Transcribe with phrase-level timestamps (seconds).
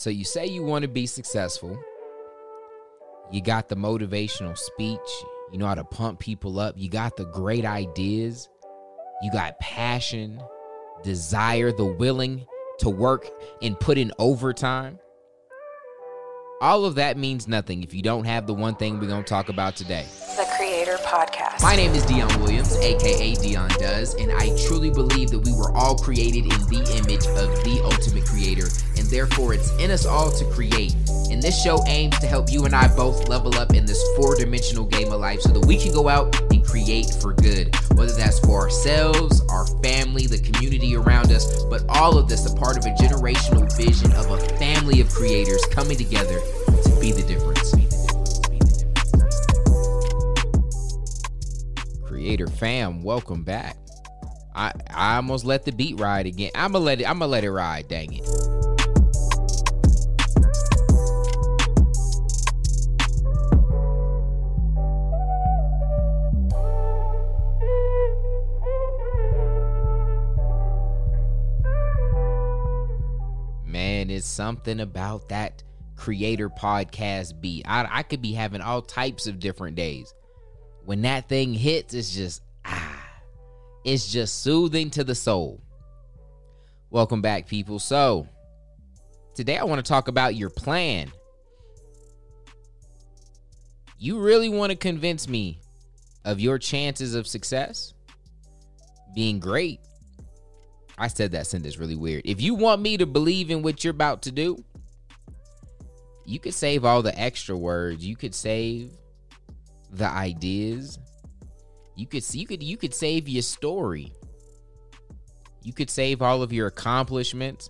[0.00, 1.78] So you say you want to be successful.
[3.30, 4.98] You got the motivational speech.
[5.52, 6.74] You know how to pump people up.
[6.78, 8.48] You got the great ideas.
[9.22, 10.42] You got passion,
[11.02, 12.46] desire, the willing
[12.78, 13.28] to work
[13.60, 14.98] and put in overtime.
[16.62, 19.28] All of that means nothing if you don't have the one thing we're going to
[19.28, 20.06] talk about today.
[21.10, 21.60] Podcast.
[21.60, 25.72] My name is Dion Williams, aka Dion Does, and I truly believe that we were
[25.76, 30.30] all created in the image of the ultimate creator, and therefore it's in us all
[30.30, 30.94] to create.
[31.28, 34.36] And this show aims to help you and I both level up in this four
[34.36, 38.12] dimensional game of life so that we can go out and create for good, whether
[38.12, 42.78] that's for ourselves, our family, the community around us, but all of this a part
[42.78, 46.40] of a generational vision of a family of creators coming together
[52.60, 53.74] fam, welcome back.
[54.54, 56.50] I I almost let the beat ride again.
[56.54, 57.08] I'ma let it.
[57.08, 57.88] I'ma let it ride.
[57.88, 58.28] Dang it.
[73.64, 75.62] Man, it's something about that
[75.96, 77.64] creator podcast beat.
[77.66, 80.12] I, I could be having all types of different days.
[80.84, 82.42] When that thing hits, it's just
[83.84, 85.60] it's just soothing to the soul.
[86.90, 87.78] Welcome back, people.
[87.78, 88.28] So,
[89.34, 91.10] today I want to talk about your plan.
[93.98, 95.60] You really want to convince me
[96.24, 97.94] of your chances of success
[99.14, 99.80] being great?
[100.98, 102.22] I said that sentence really weird.
[102.24, 104.62] If you want me to believe in what you're about to do,
[106.26, 108.04] you could save all the extra words.
[108.04, 108.92] You could save
[109.90, 110.98] the ideas.
[112.00, 114.14] You could you could you could save your story.
[115.62, 117.68] You could save all of your accomplishments.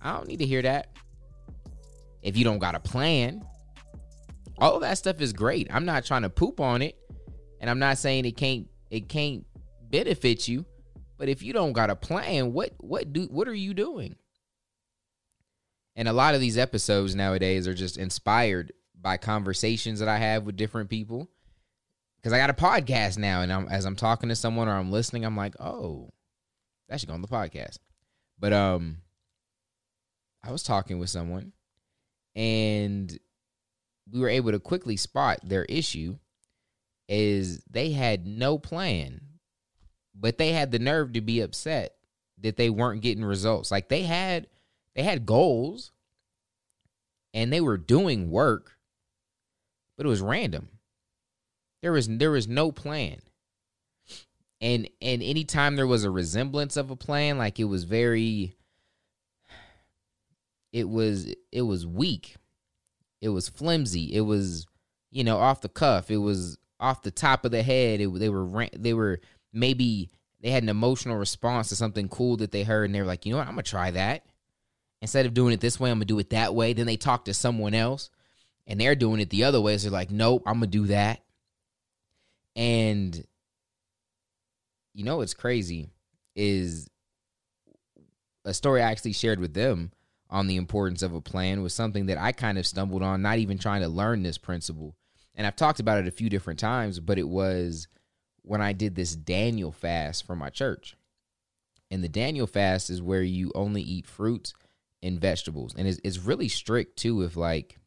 [0.00, 0.96] I don't need to hear that.
[2.22, 3.44] If you don't got a plan,
[4.56, 5.66] all of that stuff is great.
[5.68, 6.96] I'm not trying to poop on it,
[7.60, 9.44] and I'm not saying it can't it can't
[9.90, 10.64] benefit you.
[11.18, 14.14] But if you don't got a plan, what what do what are you doing?
[15.96, 20.44] And a lot of these episodes nowadays are just inspired by conversations that I have
[20.44, 21.28] with different people.
[22.22, 24.92] Because I got a podcast now, and I'm, as I'm talking to someone or I'm
[24.92, 26.10] listening, I'm like, oh,
[26.88, 27.78] that should go on the podcast.
[28.38, 28.98] But um,
[30.44, 31.52] I was talking with someone,
[32.36, 33.18] and
[34.10, 36.16] we were able to quickly spot their issue
[37.08, 39.20] is they had no plan,
[40.14, 41.94] but they had the nerve to be upset
[42.38, 43.70] that they weren't getting results.
[43.70, 44.46] Like they had
[44.94, 45.92] they had goals
[47.34, 48.76] and they were doing work,
[49.96, 50.68] but it was random.
[51.82, 53.20] There was there was no plan.
[54.60, 58.56] And and anytime there was a resemblance of a plan, like it was very
[60.72, 62.36] it was it was weak.
[63.20, 64.14] It was flimsy.
[64.14, 64.66] It was,
[65.10, 66.10] you know, off the cuff.
[66.10, 68.00] It was off the top of the head.
[68.00, 69.20] It, they were they were
[69.52, 70.10] maybe
[70.40, 73.26] they had an emotional response to something cool that they heard and they were like,
[73.26, 73.48] "You know what?
[73.48, 74.24] I'm to try that."
[75.00, 76.72] Instead of doing it this way, I'm to do it that way.
[76.72, 78.10] Then they talk to someone else
[78.68, 79.76] and they're doing it the other way.
[79.78, 81.21] So they're like, "Nope, I'm to do that."
[82.56, 83.24] And
[84.94, 85.88] you know what's crazy
[86.34, 86.88] is
[88.44, 89.92] a story I actually shared with them
[90.28, 93.38] on the importance of a plan was something that I kind of stumbled on, not
[93.38, 94.96] even trying to learn this principle.
[95.34, 97.86] And I've talked about it a few different times, but it was
[98.42, 100.96] when I did this Daniel fast for my church.
[101.90, 104.54] And the Daniel fast is where you only eat fruits
[105.02, 105.74] and vegetables.
[105.76, 107.78] And it's, it's really strict too, with like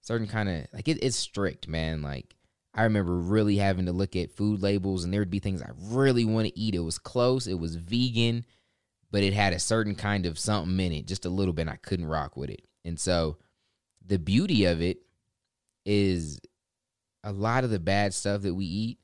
[0.00, 2.02] certain kind of, like it, it's strict, man.
[2.02, 2.36] Like
[2.74, 5.70] I remember really having to look at food labels and there would be things I
[5.76, 6.74] really want to eat.
[6.74, 8.46] It was close, it was vegan,
[9.10, 11.62] but it had a certain kind of something in it, just a little bit.
[11.62, 12.62] and I couldn't rock with it.
[12.84, 13.36] And so
[14.04, 14.98] the beauty of it
[15.84, 16.40] is
[17.24, 18.98] a lot of the bad stuff that we eat,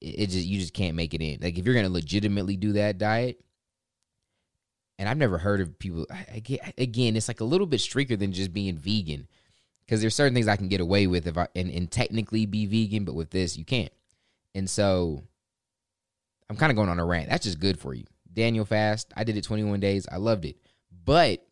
[0.00, 1.38] it just you just can't make it in.
[1.40, 3.40] Like if you're gonna legitimately do that diet,
[4.98, 6.06] and I've never heard of people
[6.78, 9.28] again, it's like a little bit stricter than just being vegan.
[9.86, 12.66] Because there's certain things I can get away with if I and, and technically be
[12.66, 13.92] vegan, but with this you can't.
[14.54, 15.22] And so
[16.48, 17.28] I'm kind of going on a rant.
[17.28, 18.04] That's just good for you.
[18.32, 19.12] Daniel fast.
[19.16, 20.06] I did it 21 days.
[20.10, 20.56] I loved it.
[21.04, 21.46] But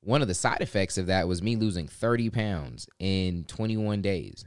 [0.00, 4.44] one of the side effects of that was me losing 30 pounds in 21 days,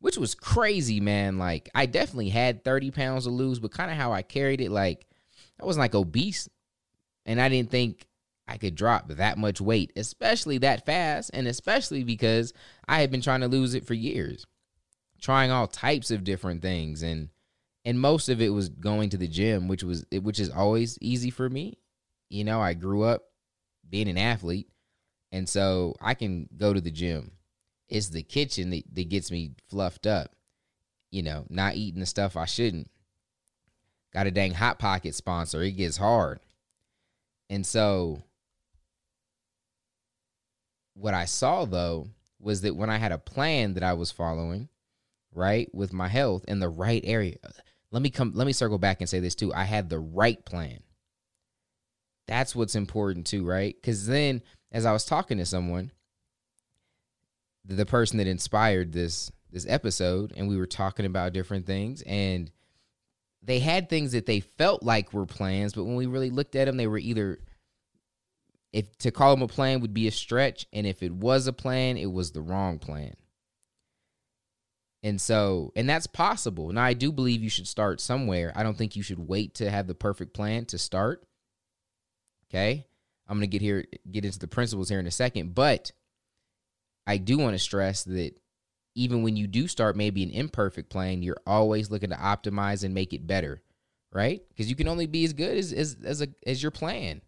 [0.00, 1.38] which was crazy, man.
[1.38, 4.70] Like, I definitely had 30 pounds to lose, but kind of how I carried it,
[4.70, 5.06] like,
[5.60, 6.48] I wasn't like obese.
[7.24, 8.06] And I didn't think
[8.48, 12.52] I could drop that much weight, especially that fast, and especially because
[12.86, 14.46] I had been trying to lose it for years,
[15.20, 17.02] trying all types of different things.
[17.02, 17.30] And
[17.84, 21.30] and most of it was going to the gym, which was which is always easy
[21.30, 21.78] for me.
[22.28, 23.24] You know, I grew up
[23.88, 24.68] being an athlete,
[25.32, 27.32] And so I can go to the gym.
[27.88, 30.34] It's the kitchen that, that gets me fluffed up.
[31.10, 32.90] You know, not eating the stuff I shouldn't.
[34.12, 35.62] Got a dang Hot Pocket sponsor.
[35.62, 36.40] It gets hard.
[37.48, 38.22] And so
[40.96, 42.08] what I saw though
[42.40, 44.68] was that when I had a plan that I was following,
[45.32, 47.36] right, with my health in the right area.
[47.90, 49.52] Let me come let me circle back and say this too.
[49.54, 50.80] I had the right plan.
[52.26, 53.76] That's what's important too, right?
[53.82, 55.92] Cuz then as I was talking to someone,
[57.64, 62.50] the person that inspired this this episode and we were talking about different things and
[63.42, 66.64] they had things that they felt like were plans, but when we really looked at
[66.64, 67.38] them, they were either
[68.72, 71.52] if to call them a plan would be a stretch, and if it was a
[71.52, 73.14] plan, it was the wrong plan.
[75.02, 76.72] And so, and that's possible.
[76.72, 78.52] Now, I do believe you should start somewhere.
[78.56, 81.24] I don't think you should wait to have the perfect plan to start.
[82.50, 82.86] Okay.
[83.28, 85.92] I'm going to get here, get into the principles here in a second, but
[87.06, 88.32] I do want to stress that
[88.94, 92.94] even when you do start maybe an imperfect plan, you're always looking to optimize and
[92.94, 93.62] make it better,
[94.12, 94.42] right?
[94.48, 97.20] Because you can only be as good as as as, a, as your plan,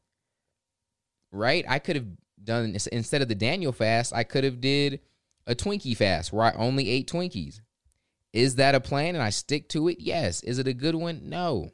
[1.31, 1.65] right?
[1.69, 2.07] I could have
[2.43, 5.01] done instead of the Daniel fast, I could have did
[5.47, 7.61] a Twinkie fast where I only ate Twinkies.
[8.33, 10.01] Is that a plan and I stick to it?
[10.01, 10.43] Yes.
[10.43, 11.29] Is it a good one?
[11.29, 11.71] No.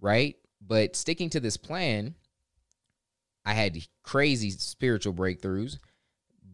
[0.00, 0.36] Right?
[0.60, 2.14] But sticking to this plan,
[3.44, 5.78] I had crazy spiritual breakthroughs,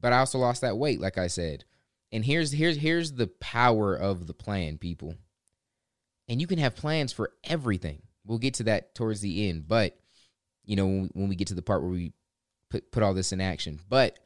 [0.01, 1.65] but I also lost that weight, like I said.
[2.13, 5.15] And here's here's here's the power of the plan, people.
[6.29, 8.03] And you can have plans for everything.
[8.25, 9.99] We'll get to that towards the end, but
[10.67, 12.13] you know when we, when we get to the part where we
[12.71, 13.81] put put all this in action.
[13.89, 14.19] But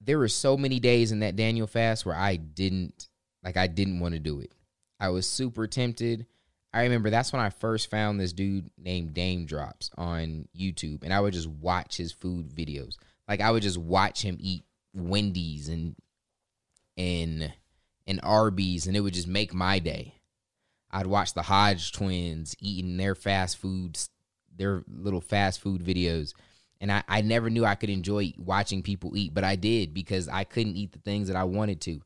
[0.00, 3.08] there were so many days in that Daniel fast where I didn't
[3.42, 4.52] like I didn't want to do it.
[5.00, 6.26] I was super tempted.
[6.72, 11.14] I remember that's when I first found this dude named Daym Drops on YouTube, and
[11.14, 12.96] I would just watch his food videos.
[13.28, 15.94] Like I would just watch him eat Wendy's and
[16.96, 17.52] and
[18.06, 20.14] and Arby's, and it would just make my day.
[20.90, 24.10] I'd watch the Hodge twins eating their fast foods,
[24.56, 26.34] their little fast food videos.
[26.80, 30.28] And I, I never knew I could enjoy watching people eat, but I did because
[30.28, 32.00] I couldn't eat the things that I wanted to.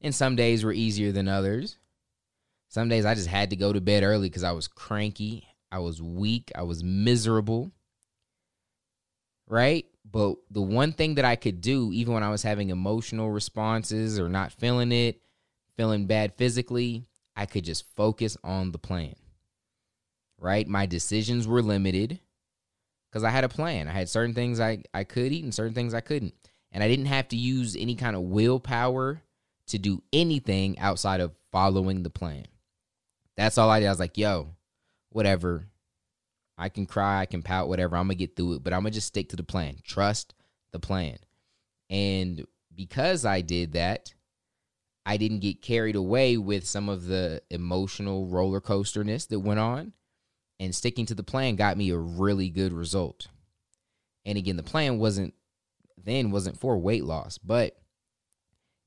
[0.00, 1.78] And some days were easier than others.
[2.68, 5.80] Some days I just had to go to bed early because I was cranky, I
[5.80, 7.72] was weak, I was miserable.
[9.48, 9.86] Right?
[10.08, 14.18] But the one thing that I could do, even when I was having emotional responses
[14.18, 15.20] or not feeling it,
[15.76, 17.04] feeling bad physically,
[17.36, 19.14] I could just focus on the plan.
[20.40, 20.66] Right?
[20.66, 22.18] My decisions were limited
[23.10, 23.88] because I had a plan.
[23.88, 26.34] I had certain things I, I could eat and certain things I couldn't.
[26.72, 29.22] And I didn't have to use any kind of willpower
[29.68, 32.46] to do anything outside of following the plan.
[33.36, 33.86] That's all I did.
[33.86, 34.54] I was like, yo,
[35.10, 35.66] whatever.
[36.56, 37.96] I can cry, I can pout, whatever.
[37.96, 39.78] I'm gonna get through it, but I'm gonna just stick to the plan.
[39.82, 40.34] Trust
[40.72, 41.18] the plan.
[41.88, 44.14] And because I did that,
[45.06, 49.92] I didn't get carried away with some of the emotional roller coasterness that went on.
[50.60, 53.26] And sticking to the plan got me a really good result.
[54.24, 55.34] And again, the plan wasn't
[56.04, 57.76] then wasn't for weight loss, but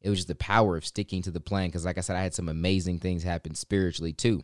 [0.02, 1.68] it was just the power of sticking to the plan.
[1.68, 4.44] Because, like I said, I had some amazing things happen spiritually too.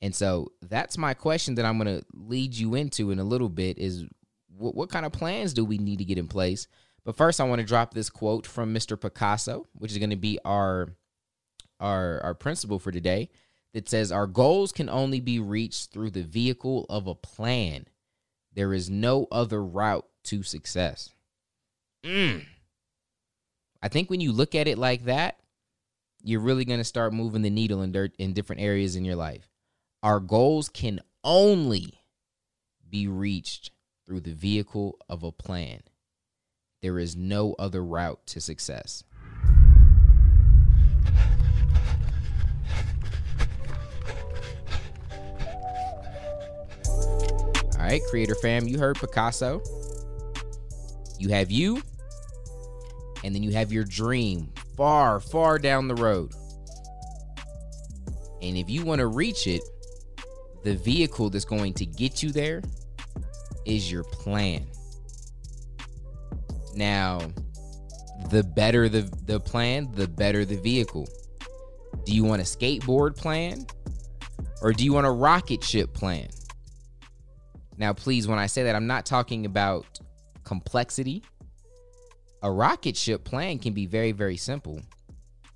[0.00, 3.48] And so that's my question that I'm going to lead you into in a little
[3.48, 4.04] bit is
[4.56, 6.66] what, what kind of plans do we need to get in place?
[7.04, 9.00] But first, I want to drop this quote from Mr.
[9.00, 10.88] Picasso, which is going to be our
[11.80, 13.30] our our principle for today.
[13.74, 17.86] That says our goals can only be reached through the vehicle of a plan.
[18.54, 21.10] There is no other route to success.
[22.04, 22.44] Mm.
[23.82, 25.38] I think when you look at it like that,
[26.22, 29.16] you're really going to start moving the needle in dirt in different areas in your
[29.16, 29.48] life.
[30.02, 32.02] Our goals can only
[32.88, 33.70] be reached
[34.06, 35.80] through the vehicle of a plan.
[36.80, 39.04] There is no other route to success.
[47.82, 49.60] All right, creator fam, you heard Picasso.
[51.18, 51.82] You have you,
[53.24, 56.32] and then you have your dream far, far down the road.
[58.40, 59.62] And if you want to reach it,
[60.62, 62.62] the vehicle that's going to get you there
[63.66, 64.64] is your plan.
[66.76, 67.18] Now,
[68.30, 71.08] the better the, the plan, the better the vehicle.
[72.04, 73.66] Do you want a skateboard plan
[74.60, 76.28] or do you want a rocket ship plan?
[77.78, 80.00] Now, please, when I say that, I'm not talking about
[80.44, 81.22] complexity.
[82.42, 84.80] A rocket ship plan can be very, very simple.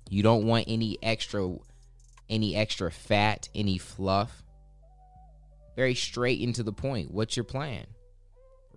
[0.09, 1.55] You don't want any extra
[2.29, 4.43] any extra fat, any fluff
[5.77, 7.11] very straight into the point.
[7.11, 7.85] What's your plan?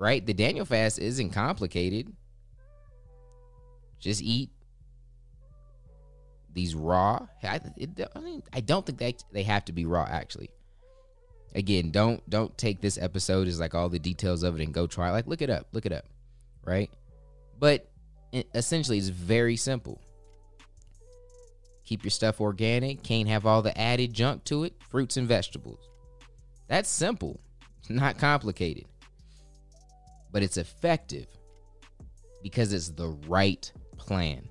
[0.01, 0.25] right?
[0.25, 2.13] The Daniel fast isn't complicated.
[4.01, 4.51] Just eat
[6.53, 7.27] these raw.
[7.45, 10.07] I, it, I, mean, I don't think they they have to be raw.
[10.11, 10.51] Actually,
[11.55, 14.87] again, don't don't take this episode as like all the details of it and go
[14.87, 15.11] try.
[15.11, 15.67] Like, look it up.
[15.73, 16.05] Look it up.
[16.65, 16.91] Right.
[17.59, 17.89] But
[18.55, 20.01] essentially, it's very simple.
[21.85, 23.03] Keep your stuff organic.
[23.03, 24.75] Can't have all the added junk to it.
[24.91, 25.89] Fruits and vegetables.
[26.69, 27.41] That's simple.
[27.81, 28.85] it's Not complicated.
[30.31, 31.27] But it's effective
[32.43, 34.49] because it's the right plan.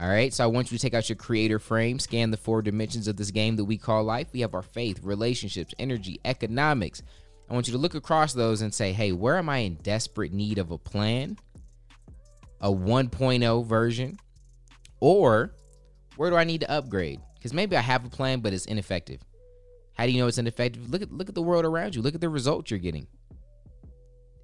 [0.00, 2.62] All right, so I want you to take out your creator frame, scan the four
[2.62, 4.28] dimensions of this game that we call life.
[4.32, 7.02] We have our faith, relationships, energy, economics.
[7.48, 10.32] I want you to look across those and say, hey, where am I in desperate
[10.32, 11.36] need of a plan?
[12.60, 14.18] A 1.0 version?
[14.98, 15.54] Or
[16.16, 17.20] where do I need to upgrade?
[17.36, 19.20] Because maybe I have a plan, but it's ineffective.
[19.92, 20.90] How do you know it's ineffective?
[20.90, 22.02] Look at look at the world around you.
[22.02, 23.06] Look at the results you're getting.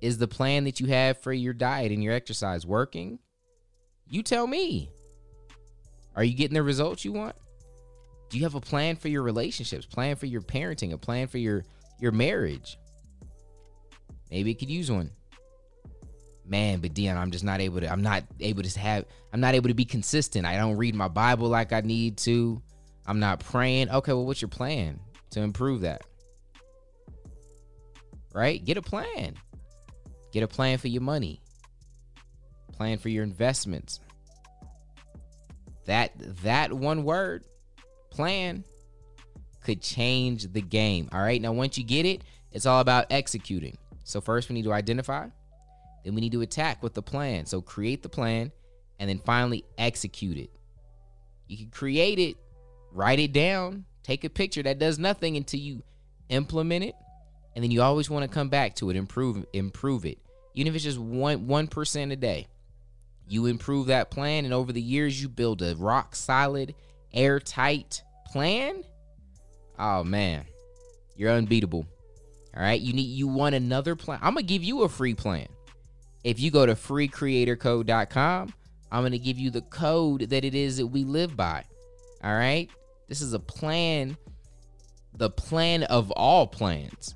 [0.01, 3.19] Is the plan that you have for your diet and your exercise working?
[4.09, 4.91] You tell me.
[6.17, 7.37] Are you getting the results you want?
[8.29, 11.39] Do you have a plan for your relationships, plan for your parenting, a plan for
[11.39, 11.65] your
[11.99, 12.79] your marriage?
[14.31, 15.11] Maybe it could use one.
[16.47, 17.91] Man, but Dion, I'm just not able to.
[17.91, 19.05] I'm not able to have.
[19.33, 20.47] I'm not able to be consistent.
[20.47, 22.63] I don't read my Bible like I need to.
[23.07, 23.91] I'm not praying.
[23.91, 25.01] Okay, well, what's your plan
[25.31, 26.03] to improve that?
[28.33, 28.65] Right?
[28.65, 29.35] Get a plan.
[30.33, 31.41] Get a plan for your money.
[32.73, 34.01] Plan for your investments.
[35.91, 36.13] That
[36.45, 37.43] that one word,
[38.11, 38.63] plan,
[39.65, 41.09] could change the game.
[41.13, 41.43] All right.
[41.43, 43.77] Now, once you get it, it's all about executing.
[44.05, 45.27] So first we need to identify,
[46.05, 47.45] then we need to attack with the plan.
[47.45, 48.53] So create the plan
[49.01, 50.51] and then finally execute it.
[51.49, 52.37] You can create it,
[52.93, 55.83] write it down, take a picture that does nothing until you
[56.29, 56.95] implement it.
[57.57, 60.19] And then you always want to come back to it, improve improve it.
[60.55, 62.47] Even if it's just one one percent a day.
[63.31, 66.75] You improve that plan, and over the years, you build a rock solid,
[67.15, 68.83] airtight plan.
[69.79, 70.47] Oh man,
[71.15, 71.87] you're unbeatable.
[72.57, 74.19] All right, you need you want another plan.
[74.21, 75.47] I'm gonna give you a free plan.
[76.25, 78.53] If you go to freecreatorcode.com,
[78.91, 81.63] I'm gonna give you the code that it is that we live by.
[82.25, 82.69] All right,
[83.09, 84.17] this is a plan,
[85.15, 87.15] the plan of all plans.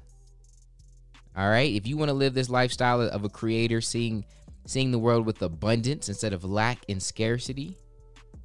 [1.37, 4.25] All right, if you want to live this lifestyle of a creator, seeing
[4.67, 7.77] seeing the world with abundance instead of lack and scarcity,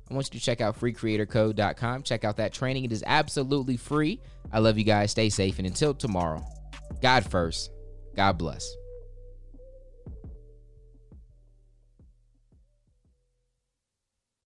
[0.10, 2.04] I want you to check out freecreatorcode.com.
[2.04, 2.86] Check out that training.
[2.86, 4.20] It is absolutely free.
[4.52, 5.12] I love you guys.
[5.12, 5.60] Stay safe.
[5.60, 6.44] And until tomorrow,
[7.02, 7.72] God first.
[8.16, 8.76] God bless.